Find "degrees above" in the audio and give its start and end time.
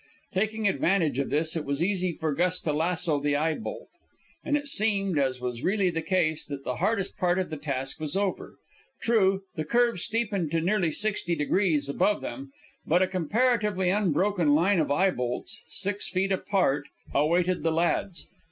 11.35-12.21